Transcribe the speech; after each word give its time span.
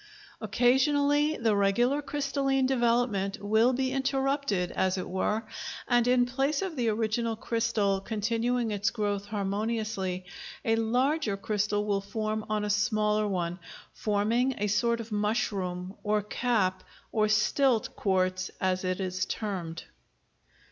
Occasionally 0.41 1.37
the 1.37 1.55
regular 1.55 2.01
crystalline 2.01 2.65
development 2.65 3.37
will 3.39 3.71
be 3.71 3.91
interrupted, 3.91 4.71
as 4.71 4.97
it 4.97 5.07
were, 5.07 5.43
and 5.87 6.07
in 6.07 6.25
place 6.25 6.63
of 6.63 6.75
the 6.75 6.89
original 6.89 7.35
crystal 7.35 8.01
continuing 8.01 8.71
its 8.71 8.89
growth 8.89 9.27
harmoniously, 9.27 10.25
a 10.65 10.75
larger 10.75 11.37
crystal 11.37 11.85
will 11.85 12.01
form 12.01 12.43
on 12.49 12.65
a 12.65 12.69
smaller 12.71 13.27
one, 13.27 13.59
forming 13.93 14.55
a 14.57 14.65
sort 14.65 14.99
of 15.01 15.11
mushroom, 15.11 15.93
or 16.01 16.23
"cap," 16.23 16.83
or 17.11 17.27
"stilt" 17.27 17.95
quartz, 17.95 18.49
as 18.59 18.83
it 18.83 18.99
is 18.99 19.25
termed. 19.27 19.83